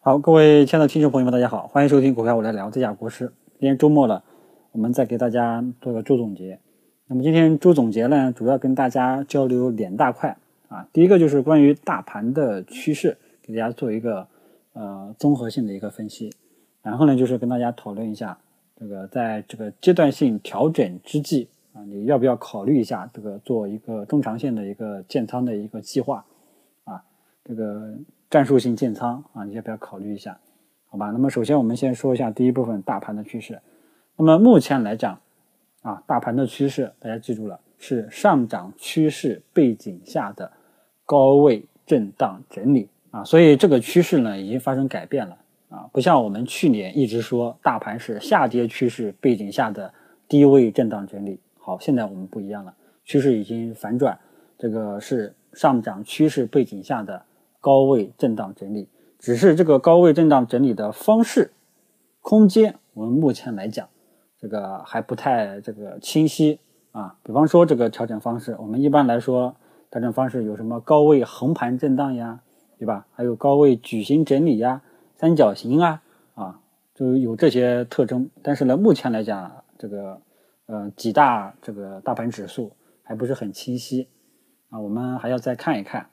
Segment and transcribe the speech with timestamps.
[0.00, 3.32] 好，各位亲爱的听众朋友们，大家好，欢迎收听股票我来聊，这家国师。
[3.58, 4.22] 今天周末了，
[4.70, 6.60] 我们再给大家做个周总结。
[7.08, 10.36] 那么今天周总结呢，主要跟大家交流两大块
[10.68, 10.88] 啊。
[10.92, 14.28] 第一个就是关于大盘的趋势，给大家做一个
[14.72, 16.32] 呃综合性的一个分析。
[16.80, 18.38] 然后呢，就是跟大家讨论一下，
[18.76, 26.24] 这个在这个阶段性调整之际啊，你要不要考虑一下这个做一个中长线的一个建仓的一个计划
[26.84, 27.02] 啊？
[27.44, 27.94] 这个。
[28.30, 30.38] 战术性建仓啊，你要不要考虑一下？
[30.90, 33.60] 好吧，那么首先我们先说一下第一部分大盘的趋势。
[34.16, 35.18] 那么目前来讲
[35.82, 40.50] 啊，大盘的趋势大家记住了，是上涨趋势背景下的
[41.04, 45.36] 高位震荡整理啊，所以这个趋势呢已经发生改变了
[45.68, 49.92] 啊，不像我们去年一直说大盘是下跌趋势背景下的
[50.26, 51.38] 低位震荡整理。
[51.58, 52.74] 好，现在我们不一样了，
[53.04, 54.18] 趋势已经反转，
[54.58, 57.22] 这个是上涨趋势背景下的。
[57.60, 61.52] 高位震荡整理，只是这个高位震荡整理的方式、
[62.20, 63.88] 空间，我们目前来讲，
[64.38, 66.60] 这个还不太这个清晰
[66.92, 67.16] 啊。
[67.22, 69.56] 比方说这个调整方式，我们一般来说
[69.90, 72.40] 调整方式有什么高位横盘震荡呀，
[72.78, 73.06] 对吧？
[73.12, 74.82] 还有高位矩形整理呀、
[75.16, 76.02] 三角形啊，
[76.34, 76.60] 啊，
[76.94, 78.30] 就有这些特征。
[78.42, 80.20] 但是呢，目前来讲，这个
[80.66, 84.08] 呃几大这个大盘指数还不是很清晰
[84.70, 86.08] 啊，我们还要再看一看。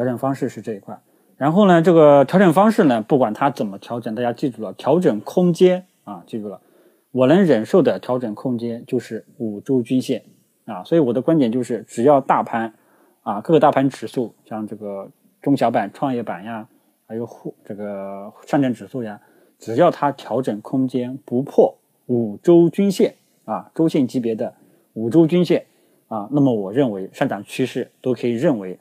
[0.00, 0.98] 调整方式是这一块，
[1.36, 6.62] 然后呢，这个调整方式呢，不管它怎么调整，大家记住了，调整空间啊，记住了，
[7.10, 10.24] 我能忍受的调整空间就是五周均线
[10.64, 12.72] 啊，所以我的观点就是，只要大盘
[13.20, 15.10] 啊，各个大盘指数，像这个
[15.42, 16.66] 中小板、创业板呀，
[17.06, 19.20] 还有沪这个上证指数呀，
[19.58, 21.76] 只要它调整空间不破
[22.06, 24.54] 五周均线啊，周线级别的
[24.94, 25.66] 五周均线
[26.08, 28.80] 啊，那么我认为上涨趋势都可以认为。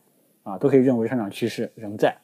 [0.49, 2.17] 啊，都可以认为上涨趋势仍在，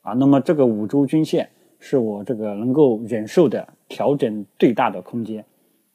[0.00, 1.46] 啊，那么这个五周均线
[1.78, 5.44] 是我这个能够忍受的调整最大的空间，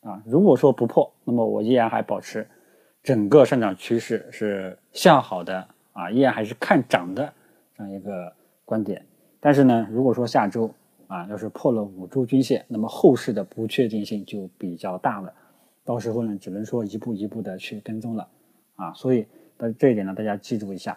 [0.02, 2.48] 啊，如果说不破，那么我依然还保持
[3.02, 7.34] 整个上涨趋势是向好的，啊，依然还是看涨的
[7.76, 8.32] 这样一个
[8.64, 9.04] 观点。
[9.40, 10.70] 但是呢，如果说下周
[11.08, 15.34] 啊要是破了五周均线，那么后市的不确定性就比较大了，
[15.84, 18.28] 到时候呢，只能说一步一步的去跟踪了，
[18.76, 19.26] 啊，所以
[19.58, 20.96] 的这一点呢，大家记住一下。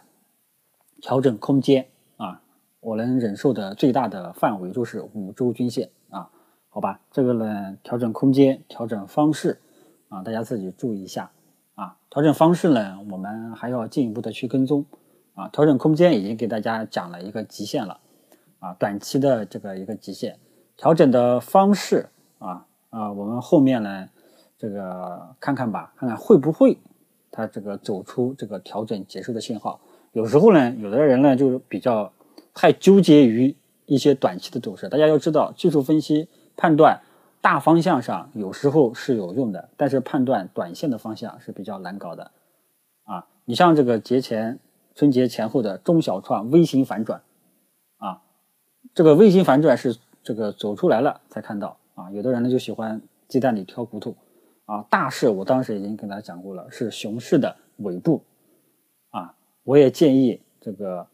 [1.05, 2.41] 调整空间啊，
[2.81, 6.31] 我能忍受的最大的范围就是五周均线啊，
[6.71, 9.61] 好吧，这个呢调整空间、调整方式
[10.09, 11.31] 啊，大家自己注意一下
[11.75, 11.99] 啊。
[12.09, 14.87] 调整方式呢，我们还要进一步的去跟踪
[15.35, 15.47] 啊。
[15.49, 18.01] 调整空间已经给大家讲了一个极限了
[18.59, 20.39] 啊，短期的这个一个极限。
[20.75, 24.09] 调整的方式啊啊，我们后面呢
[24.57, 26.79] 这个看看吧，看看会不会
[27.31, 29.79] 它这个走出这个调整结束的信号。
[30.15, 32.13] 有时候呢，有的人呢就是比较
[32.55, 34.89] 太纠结于一些短期的走势。
[34.89, 37.03] 大家要知道，技术分析判断
[37.41, 42.31] 大方向上有时候是有用的，但是判断短线的方向是比较难搞的。
[43.03, 44.61] 啊，你像这个节前
[44.95, 47.21] 春节前后的中小创微型反转，
[47.97, 48.23] 啊，
[48.95, 52.09] 这个微型反转是这个走出来了才看到啊。
[52.13, 54.15] 有的人呢就喜欢鸡蛋里挑骨头，
[54.67, 58.23] 啊，大势我当时已经跟大家讲过了，是熊市的尾部。
[59.65, 61.07] 我也建议这个，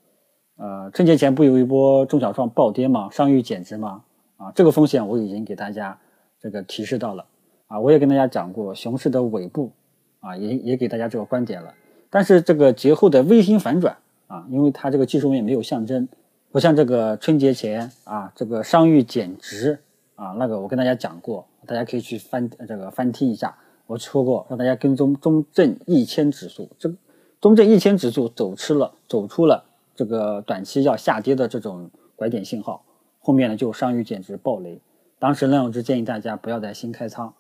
[0.56, 3.08] 呃，春节前不有一波中小创暴跌吗？
[3.12, 4.02] 商誉减值吗？
[4.36, 5.96] 啊，这个风险我已经给大家
[6.40, 7.24] 这个提示到了，
[7.68, 9.70] 啊，我也跟大家讲过熊市的尾部，
[10.18, 11.72] 啊，也也给大家这个观点了。
[12.10, 13.96] 但是这个节后的微型反转，
[14.26, 16.08] 啊，因为它这个技术面没有象征，
[16.50, 19.78] 不像这个春节前啊，这个商誉减值
[20.16, 23.56] 啊，那个我跟大家讲过，大家可以去翻这个翻听一下，
[23.86, 26.92] 我说过让大家跟踪中证一千指数这。
[27.40, 29.64] 中证一千指数走出了走出了
[29.94, 32.84] 这个短期要下跌的这种拐点信号，
[33.18, 34.80] 后面呢就商誉减值暴雷。
[35.18, 37.32] 当时呢我就建议大家不要再新开仓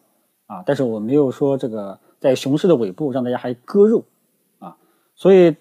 [0.46, 4.04] 啊，但是我没有说这个在熊市的尾部让大家还割肉
[4.58, 4.76] 啊，
[5.14, 5.54] 所以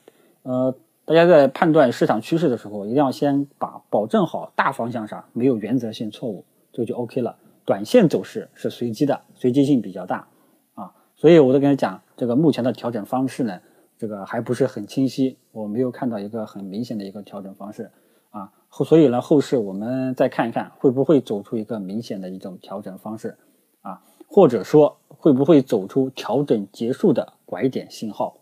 [0.44, 0.74] 呃
[1.04, 7.36] 大家在判断市场趋势的时候，一定要先把保证好大方向上没有原则性错误，这个就 OK 了。
[7.66, 10.28] 短线走势是随机的，随机性比较大
[10.76, 13.60] 啊，所以我都跟他讲这个目前的调整方式呢。
[14.00, 17.92] 这个还不是很清晰，我没有看到一个很明显的一个调整方式。
[18.30, 23.38] 啊，后所以呢，后市我们再看一看会不会走出一个明显的一种调整方式。
[23.82, 28.38] 啊，或者说会不会走出调整结束的拐点信号。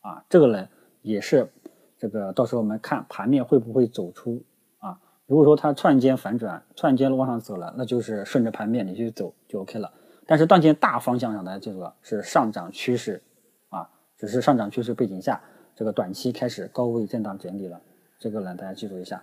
[0.00, 0.68] 啊，这个呢
[1.02, 1.48] 也是
[1.96, 4.42] 这个到时候我们看盘面会不会走出。
[4.78, 9.92] 啊，如果说它突然间反转，突然间往上走了，那就是顺着盘面你去走就 OK 了，
[10.26, 13.22] 但是当前大方向上大家记住了是上涨趋势。
[14.16, 15.40] 只是上涨趋势背景下，
[15.74, 17.80] 这个短期开始高位震荡整理了，
[18.18, 19.22] 这个呢大家记住一下。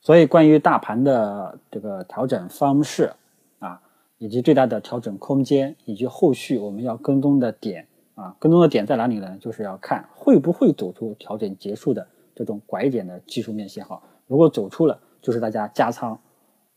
[0.00, 3.12] 所以关于大盘的这个调整方式
[3.60, 3.80] 啊，
[4.18, 7.86] 以及最大的调整空间，以及后续我们要跟踪的点
[8.16, 9.38] 啊，跟踪的点在哪里呢？
[9.38, 14.02] 就是要看会不会走出调整结束的这种拐点的技术面信号。
[14.26, 16.18] 如果走出了，就是大家加仓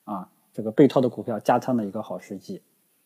[0.03, 2.61] 啊，这个被套的股票加仓的一个好时机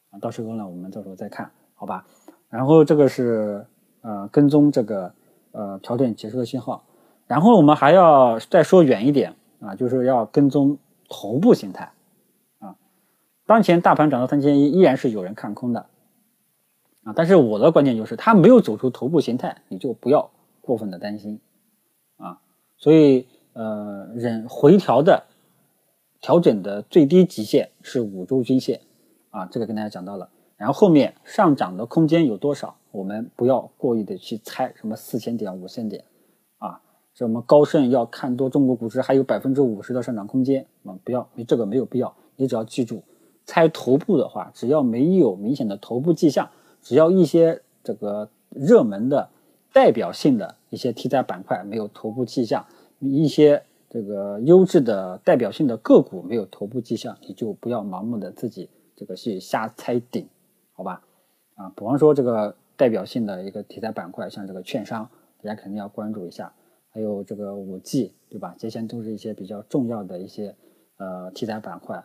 [0.09, 0.19] 啊。
[0.19, 2.05] 到时候呢，我们到时候再看好吧。
[2.49, 3.65] 然后这个是
[4.01, 5.13] 呃跟踪这个
[5.51, 6.83] 呃调整结束的信号，
[7.27, 9.35] 然后我们还要再说远一点。
[9.61, 10.77] 啊，就是要跟踪
[11.09, 11.91] 头部形态，
[12.59, 12.77] 啊，
[13.45, 15.85] 当前大盘涨到三千一，依然是有人看空的，
[17.03, 20.31] 啊，但是我的观点就是，它没有走出头部形态，你就不要
[20.61, 21.41] 过分的担心，
[22.15, 22.39] 啊，
[22.77, 25.25] 所以呃，忍回调的
[26.21, 28.79] 调整的最低极限是五周均线，
[29.29, 36.03] 啊，这个跟大家讲到了，然后后面上涨的空间有多少，我们不要过于的去猜什么四千点、五千点。
[36.57, 36.81] 啊
[37.15, 40.95] 什么高盛要看多中国股市还有百分之五十的上涨空间啊？
[41.03, 42.15] 不要，你这个没有必要。
[42.35, 43.03] 你只要记住，
[43.45, 46.49] 猜头部的话，只要没有明显的头部迹象，
[46.81, 49.29] 只要一些这个热门的
[49.73, 52.65] 代表性的一些题材板块没有头部迹象，
[52.99, 60.25] 一些这个优质的代表性的个股没有头部迹象，你就不要盲目的自己这个去瞎猜顶，
[60.79, 61.01] 好吧？
[61.55, 65.09] 啊，比方说这个代表性的一个题材板块，像这个券商，
[65.43, 66.53] 大家肯定要关注一下。
[66.89, 68.55] 还有这个五 G，对吧？
[68.57, 70.55] 这些都是一些比较重要的一些
[70.95, 72.01] 呃题材板块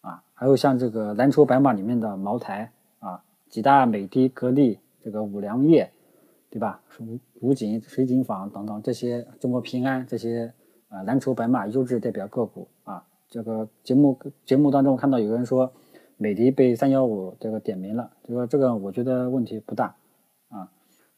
[0.00, 0.22] 啊。
[0.32, 5.92] 还有像这个蓝筹白马里面的茅台啊、几大、美的、格力、这个五粮液，
[6.48, 6.80] 对吧？
[7.00, 10.50] 五五锦、水井坊等等这些，中国平安这些
[10.88, 13.04] 啊蓝筹白马优质代表个股啊。
[13.28, 15.70] 这个节目节目当中看到有人说
[16.24, 19.94] 美的被三幺五这个点名了，这个这个我觉得问题不大
[20.48, 20.56] 啊。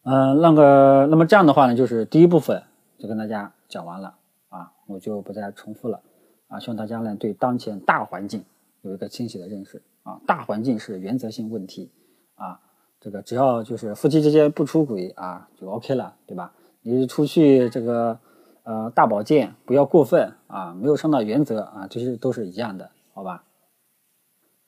[0.02, 2.62] 嗯，那个那么这样的话呢，就是第一部分。
[2.98, 4.14] 就跟大家讲完了
[4.48, 6.00] 啊，我就不再重复了
[6.48, 6.58] 啊。
[6.58, 8.42] 希望大家呢对当前大环境
[8.80, 10.18] 有一个清晰的认识啊。
[10.26, 11.90] 大环境是原则性问题
[12.36, 12.58] 啊，
[12.98, 16.54] 这个只要就是夫妻之间不出轨啊，就 OK 了，对吧？
[16.80, 18.18] 你出去这个
[18.62, 23.44] 呃大保健不要过分啊，没有伤到原则啊，这些都是一样的，好吧？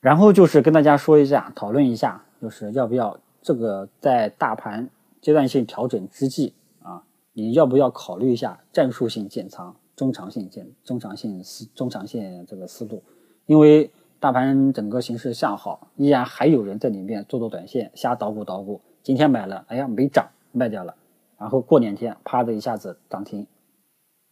[0.01, 4.89] 然后就是跟大家说一下，讨论一下，就是要不要这个在大盘
[5.21, 7.03] 阶段性调整之际啊。
[7.33, 13.03] 你要不要考虑一下战术性建仓、中长线建、中长线思、中长线这个思路？
[13.45, 18.81] 因为大盘整个形势向好，依然还有人在里面做做短线、瞎捣鼓捣鼓。
[19.01, 20.95] 今天买了，哎呀没涨，卖掉了，
[21.37, 23.47] 然后过两天啪的一下子涨停，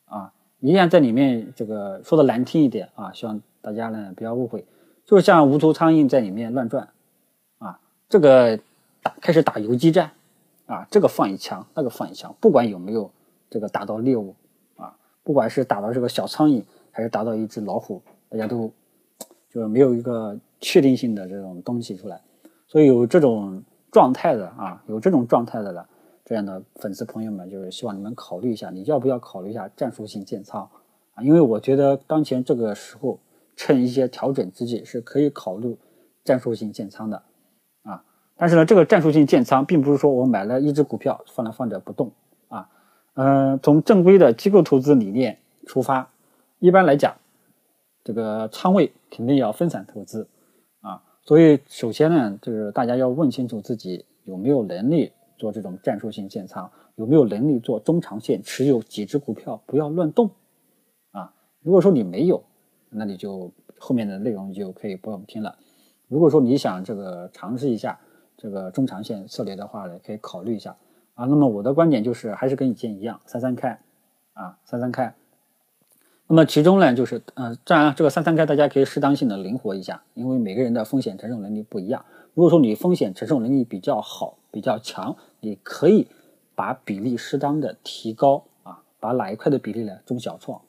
[0.05, 4.65] 啊，依然在里面这个说的难听一点啊，希望大家呢不要误会，
[5.07, 6.87] 就像无头苍蝇在里面乱转，
[7.57, 8.59] 啊，这个
[9.01, 10.11] 打开始打游击战。
[10.65, 13.09] 啊，这个放一枪，那个放一枪，不管有没有
[13.49, 14.35] 这个打到猎物
[14.75, 14.93] 啊，
[15.23, 16.61] 不管是打到这个小苍蝇，
[16.91, 18.69] 还是打到一只老虎，大家都
[19.49, 22.21] 就是没有一个确定性的这种东西出来。
[22.67, 23.63] 所以有这种
[23.93, 25.87] 状态的啊，有这种状态的了，
[26.25, 30.69] 这样的粉丝朋友们，就是希望你们考虑一下，你要不要考虑一下战术性建仓
[31.13, 31.23] 啊？
[31.23, 33.17] 因为我觉得当前这个时候，
[33.57, 35.77] 趁一些调整之际，是可以考虑
[36.23, 37.17] 战术性建仓的。
[37.83, 38.05] 啊
[38.37, 42.11] 但是呢，这个战术性建仓，并不是说我买了一只股票放着放着不动
[42.49, 42.69] 啊。
[43.15, 46.11] 嗯，从正规的机构投资理念出发，
[46.59, 47.17] 一般来讲，
[48.03, 50.27] 这个仓位肯定要分散投资
[50.81, 51.01] 啊。
[51.23, 60.29] 所以，首先呢，就是大家要问清楚自己有没有能力做这种战术性建仓，有没有能力做中长线持有几只股票，不要乱动
[61.09, 61.33] 啊。
[61.63, 62.43] 如果说你没有，
[62.89, 65.57] 那你就后面的内容就可以不用听了。
[66.07, 67.99] 如果说你想这个尝试一下，
[68.37, 70.75] 这个中长线策略的话呢，可以考虑一下
[71.15, 71.25] 啊。
[71.25, 73.79] 那么我的观点就是，还是跟以前一样，三三开
[74.33, 75.13] 啊，三三开。
[76.27, 82.05] 那么其中呢，就是呃，当然这个三三开大家可以适当性的灵活一下，因为每个人的风险承受能力不一样。
[82.33, 86.07] 如果说你风险承受能力比较好、比较强，你可以
[86.53, 90.61] 把比例适当的提高啊，把哪一块的比例呢，中小创。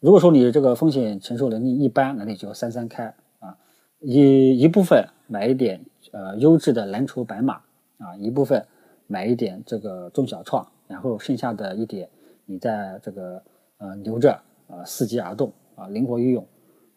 [0.00, 3.56] 如果说你这个风险承受能力一般，那你就三三开啊，
[4.00, 5.80] 一一部分买一点。
[6.12, 7.54] 呃，优质的蓝筹白马
[7.98, 8.66] 啊，一部分
[9.06, 12.08] 买一点这个中小创，然后剩下的一点
[12.46, 13.40] 你在这个
[13.78, 14.32] 呃留着
[14.66, 16.44] 啊，伺机而动啊，灵活运用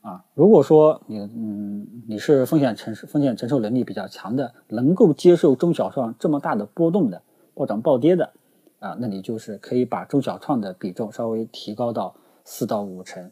[0.02, 0.24] 啊。
[0.34, 7.22] 如果说你嗯你是风险承受风险承受能力比较强的，能够接受中小创这么大的波动的
[7.54, 8.32] 暴涨暴跌的
[8.80, 13.32] 啊，那你就是可以把中小创的比重稍微提高到四到五成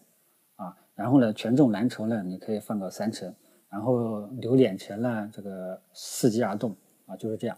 [0.55, 3.33] 啊，然后呢，权重蓝筹呢，你可以放个三成。
[3.69, 6.75] 然后留点钱呢，这个伺机而动
[7.05, 7.55] 啊，就是这样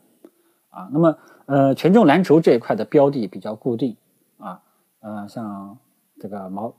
[0.69, 0.87] 啊。
[0.93, 1.17] 那么
[1.47, 3.97] 呃，权重蓝筹这一块的标的比较固定
[4.37, 4.61] 啊，
[4.99, 5.75] 呃，像
[6.19, 6.71] 这个茅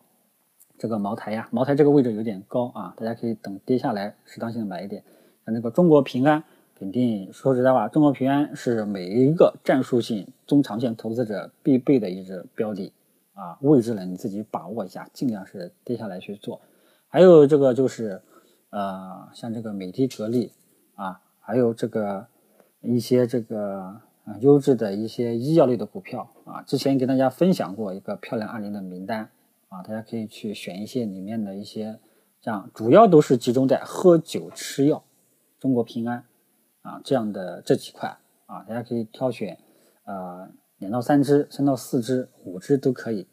[0.78, 5.02] 这个茅台呀，茅台这个位置有点高啊，大家可以等跌下来，适当性的买一点。
[5.44, 6.44] 像那个中国平安，
[6.78, 12.92] 肯定说实在话，中国平安是每一个战术性中长线投资者必备的一只标的
[13.34, 16.60] 啊，位置呢你自己把握一下，尽量是跌下来去做。
[17.08, 18.22] 还有这个就是
[18.70, 20.52] 呃，像这个美的格力
[20.94, 22.26] 啊，还有这个
[22.80, 29.30] 一些这个啊优质的一些医药类的股票啊，之前给大家分享过一个漂亮二零的名单。
[29.68, 31.98] 啊，大家可以去选一些里面的一些，
[32.40, 35.02] 这样主要都是集中在喝酒吃药，
[35.58, 36.24] 中国平安
[36.82, 39.58] 啊这样的这几块啊，大家可以挑选，
[40.04, 43.26] 呃两到三只，三到四只，五只都可以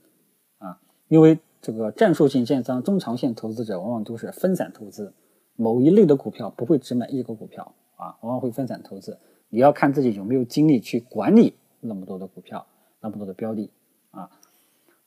[0.60, 5.14] 啊，因为这个战术性建仓、中长线投资者往往都是分散投资，
[5.56, 9.18] 某一类的股票不会只买一个股票啊，往往会分散投资，
[9.50, 12.66] 你要看自己有没有精力去管理那么多的股票，
[13.00, 13.70] 那么多的标的
[14.12, 14.30] 啊。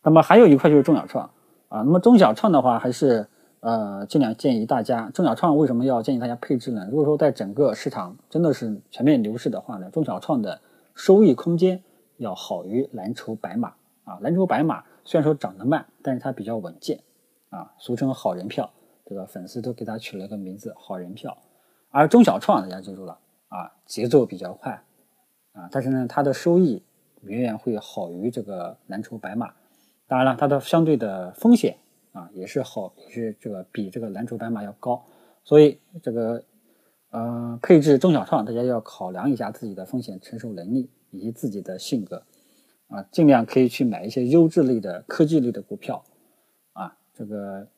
[0.03, 1.31] 那么还有一块就是中小创
[1.69, 3.27] 啊，那么中小创的话，还是
[3.61, 6.87] 呃尽量建议大家，中小创为什么要建议大家配置呢？
[6.91, 10.61] 如果说在整个市场真的是全面牛市的话呢，中小创的
[10.95, 11.83] 收益空间
[12.19, 14.19] 要好于蓝筹白马啊。
[14.21, 17.01] 蓝筹白马虽然说涨得慢，但是它比较稳健
[17.51, 18.71] 啊，俗称好人票，
[19.05, 21.37] 这个粉丝都给它取了个名字好人票。
[21.91, 23.19] 而中小创大家记住了
[23.49, 24.83] 啊，节奏比较快
[25.53, 26.83] 啊，但是呢，它的收益
[27.23, 29.53] 远远会好于这个蓝筹白马。
[30.07, 31.77] 当然了，它的相对的风险
[32.13, 35.05] 啊也是好，也是这个比这个蓝筹白马要高，
[35.45, 36.45] 所以这个
[37.11, 42.23] 呃配置中小创，大家要考量一下自己的风险承受能力以及自己的性格
[42.89, 46.05] 啊，尽量可以去买一些优质类的科技类的股票
[46.73, 47.69] 啊，这个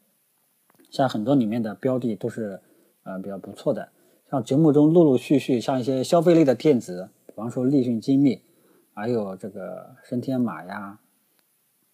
[0.91, 2.61] 像很多里面的标的都是
[3.03, 3.91] 呃比较不错的，
[4.31, 8.43] 像节目中陆陆续续像一些消费类的电子，比方说立讯精密，
[8.95, 10.99] 还有这个升天马呀。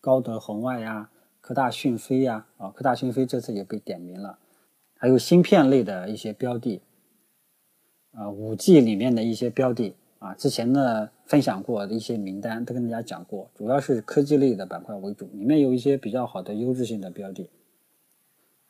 [0.00, 4.36] 高德红外呀，科大讯飞呀，啊，科大讯飞这次也被点名了，
[4.96, 6.82] 还有芯片类的一些标的，
[8.10, 17.48] 啊，五 G 里面的一些标的啊，之前呢分享过的一些名单都跟大家讲过，主要是科技类的板块为主，里面有一些比较好的优质性的标的。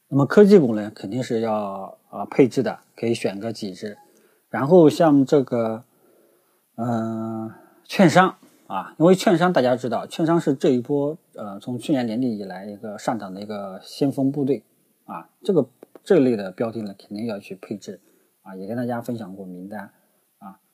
[0.07, 3.99] 那么科技股呢，肯定是要啊配置的，可以选个几只，
[4.49, 5.83] 然后像这个，
[6.77, 7.51] 嗯，
[7.85, 8.37] 券商。
[8.69, 14.63] 啊，因为券商大家知道，券商是这一波呃从去年年底以来一个上涨的一个先锋部队
[15.05, 15.69] 啊，这个
[16.05, 18.01] 这类的标的呢肯定要去配置
[18.43, 19.91] 啊，也跟大家分享过名单，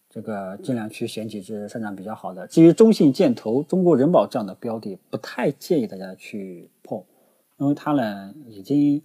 [0.09, 2.47] 这个尽量去选几只上涨比较好的。
[2.47, 7.03] 至于中信建投、中国人保这样的标的，不太建议大家去碰，
[7.59, 9.03] 因为它呢已经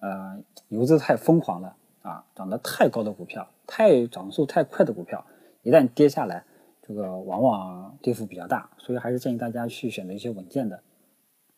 [0.00, 5.24] 呃游资太疯狂了啊，涨得太高的股票，太涨速太快的股票，
[5.62, 6.44] 一旦跌下来。
[6.84, 10.82] 这个往往跌幅比较大，所以还是建议大家去选择一些稳健的。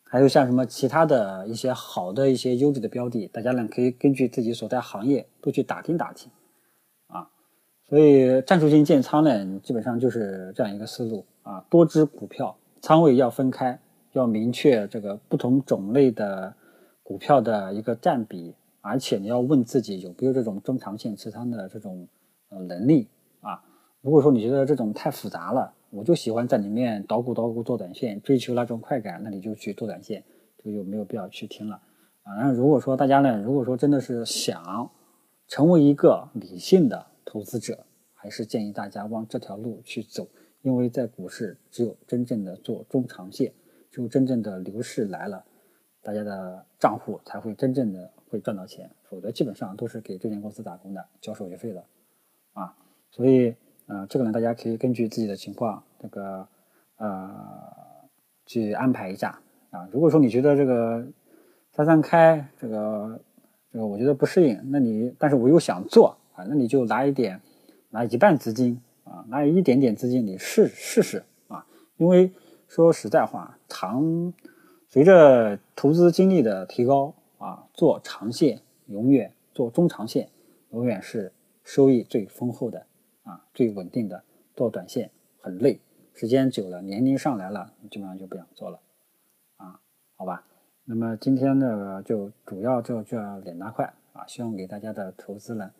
[0.03, 6.31] 还有像什么其他的一些好的一些优质的标的，大家呢可以根据自己所在行业多去打听打听。
[7.87, 13.79] 所以战术性建仓呢，基本上就是这样一个思路啊，多只股票仓位要分开，
[14.13, 16.53] 要明确这个不同种类的
[17.03, 22.07] 股票的一个占比，而且你要问自己有没有这种中长线持仓的这种
[22.49, 23.07] 呃能力
[23.41, 23.61] 啊。
[24.01, 30.23] 如果说你觉得这种太复杂了，我就喜欢在里面捣鼓捣鼓做短线，追求那种快感，那你就去做短线，
[30.63, 31.75] 这就没有必要去听了
[32.23, 32.33] 啊？
[32.39, 34.89] 那如果说大家呢，如果说真的是想
[35.47, 40.25] 成为一个理性的投资者，还是建议大家往这条路去走，
[40.61, 43.51] 因为在股市只有真正的做中长线，
[43.91, 45.43] 只有真正的牛市来了，
[46.01, 51.83] 大家的账户才会真正的会赚到钱，否则基本上都是给证券公司打工的，交手续费的
[52.53, 52.73] 啊，
[53.11, 53.53] 所以。
[53.87, 56.47] 啊，这个呢，大家可以根据自己的情况，这个
[56.97, 57.31] 呃，
[58.47, 59.39] 去安排一下
[59.69, 59.87] 啊。
[59.91, 61.05] 如果说你觉得这个
[61.71, 63.21] 三三开，这个
[63.71, 67.41] 这个我觉得不适应，那你但是我又想做啊，那你就拿一点，
[67.89, 71.65] 拿一半资金啊，拿一点点资金你试试试啊。
[71.97, 72.31] 因为
[72.67, 74.33] 说实在话，长
[74.89, 80.29] 随着投资经历的提高啊，做长线永远做中长线
[80.71, 81.31] 永远是
[81.63, 82.85] 收益最丰厚的。
[83.23, 84.23] 啊，最稳定的
[84.55, 85.09] 做短线
[85.41, 85.81] 很累，
[86.13, 88.79] 时间久了，年龄上来了，基本上就不想做了，
[89.57, 89.79] 啊，
[90.15, 90.45] 好吧。
[90.83, 95.71] 那么今天呢，就主要就这两大块啊，希望给大家的投资呢，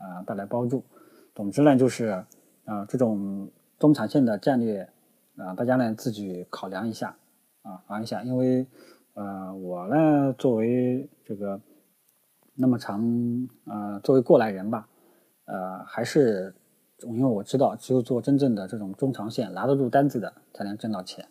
[0.00, 0.82] 啊带来帮助。
[1.34, 2.06] 总之呢，就是
[2.64, 4.88] 啊这种中长线的战略
[5.36, 7.16] 啊，大家呢自己考量一下
[7.62, 8.66] 啊，考量一下，因为
[9.14, 11.60] 呃我呢作为这个
[12.56, 13.00] 那么长
[13.66, 14.88] 呃作为过来人吧，
[15.44, 16.52] 呃还是。
[17.02, 21.26] 因为我知道，只有做真正的这种中长线拿得住单子的，才能挣到钱，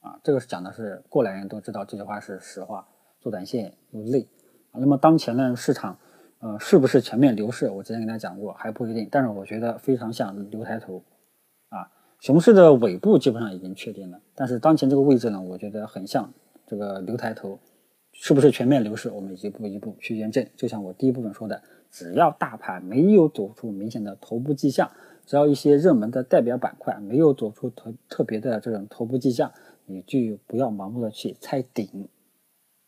[0.00, 2.88] 啊，这个是讲的是过来人都知道这句话是实话，
[3.20, 4.28] 做短线又累
[4.72, 4.80] 啊。
[4.80, 5.96] 那么当前呢，市场
[6.42, 7.70] 呃是不是全面牛市？
[7.70, 9.06] 我之前跟大家讲过，还不一定。
[9.08, 11.00] 但是我觉得非常像牛抬头
[11.68, 14.20] 啊，熊市的尾部基本上已经确定了。
[14.34, 16.28] 但是当前这个位置呢，我觉得很像
[16.66, 17.56] 这个牛抬头，
[18.12, 19.08] 是不是全面牛市？
[19.08, 20.44] 我们一步一步去验证。
[20.56, 24.90] 就像我第一部分说的，只要大盘没有走出明显的头部迹象。
[25.24, 29.52] 只要一些热门的代表板块没有走出特特别的这种头部迹象，
[29.86, 30.18] 你就
[30.48, 32.08] 不要盲目的去猜顶，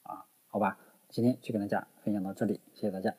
[0.03, 0.77] 啊，好吧，
[1.09, 3.15] 今天就跟大家分享到这里，谢谢大家。